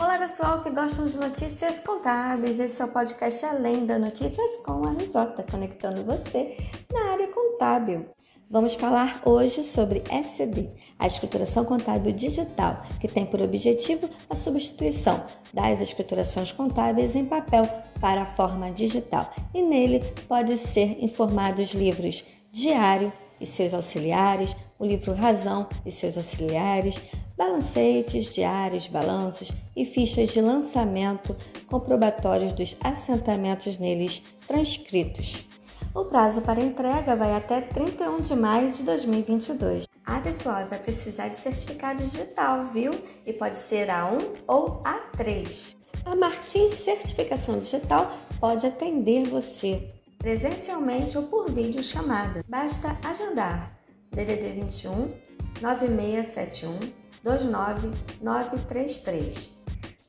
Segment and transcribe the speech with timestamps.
[0.00, 4.86] Olá pessoal que gostam de notícias contábeis, esse é o podcast Além da Notícias com
[4.86, 6.56] a RJ, conectando você
[6.92, 8.06] na área contábil.
[8.48, 15.24] Vamos falar hoje sobre SCD, a escrituração contábil digital, que tem por objetivo a substituição
[15.52, 17.68] das escriturações contábeis em papel
[18.00, 19.32] para a forma digital.
[19.52, 22.22] E nele pode ser informados livros
[22.52, 27.00] Diário e seus auxiliares, o livro Razão e seus auxiliares,
[27.38, 31.36] balancetes, diários, balanços e fichas de lançamento
[31.68, 35.46] comprobatórios dos assentamentos neles transcritos.
[35.94, 39.84] O prazo para entrega vai até 31 de maio de 2022.
[40.04, 42.92] Ah, pessoal, vai precisar de certificado digital, viu?
[43.24, 45.76] E pode ser A1 ou A3.
[46.04, 52.44] A Martins Certificação Digital pode atender você presencialmente ou por vídeo chamada.
[52.48, 53.78] Basta agendar
[54.10, 55.12] DDD 21
[55.60, 59.56] 9671 29933.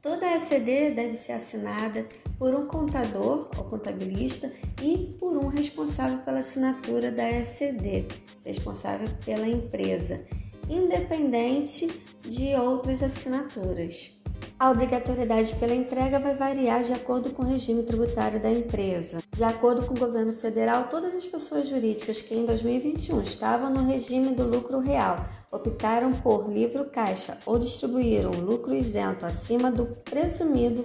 [0.00, 2.06] Toda ECD deve ser assinada
[2.38, 8.06] por um contador ou contabilista e por um responsável pela assinatura da ECD,
[8.44, 10.24] responsável pela empresa,
[10.68, 11.88] independente
[12.22, 14.12] de outras assinaturas.
[14.56, 19.22] A obrigatoriedade pela entrega vai variar de acordo com o regime tributário da empresa.
[19.36, 23.84] De acordo com o governo federal, todas as pessoas jurídicas que em 2021 estavam no
[23.84, 30.84] regime do lucro real optaram por livro caixa ou distribuíram lucro isento acima do presumido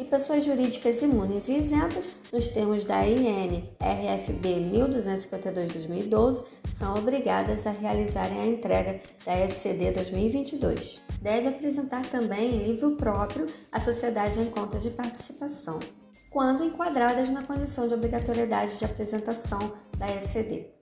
[0.00, 7.70] e pessoas jurídicas imunes e isentas, nos termos da IN RFB 1252-2012, são obrigadas a
[7.70, 11.02] realizarem a entrega da SCD 2022.
[11.20, 15.78] Deve apresentar também em livro próprio a sociedade em conta de participação,
[16.30, 20.79] quando enquadradas na condição de obrigatoriedade de apresentação da SCD.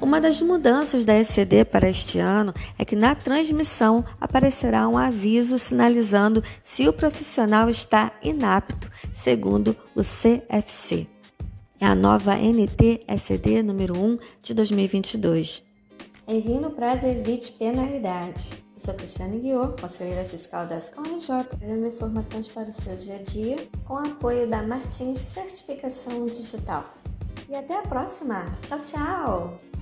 [0.00, 5.58] Uma das mudanças da ECD para este ano é que na transmissão aparecerá um aviso
[5.58, 11.08] sinalizando se o profissional está inapto, segundo o CFC.
[11.80, 15.64] É a nova NT-ECD número 1 de 2022.
[16.28, 18.52] Envie no prazo e evite penalidades.
[18.52, 23.22] Eu sou Cristiane Guiô, conselheira fiscal da SCOM-RJ, trazendo informações para o seu dia a
[23.22, 26.84] dia, com apoio da Martins Certificação Digital.
[27.48, 28.46] E até a próxima!
[28.62, 29.77] Tchau, tchau!